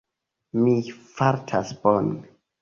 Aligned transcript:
Mi 0.61 0.73
fartas 1.19 1.75
bone. 1.85 2.17